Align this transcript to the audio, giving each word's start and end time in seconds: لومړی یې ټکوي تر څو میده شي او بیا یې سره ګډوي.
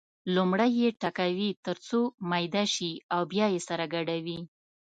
لومړی 0.35 0.71
یې 0.81 0.89
ټکوي 1.01 1.49
تر 1.65 1.77
څو 1.87 1.99
میده 2.29 2.63
شي 2.73 2.91
او 3.13 3.21
بیا 3.31 3.45
یې 3.53 3.61
سره 3.69 3.83
ګډوي. 3.93 4.39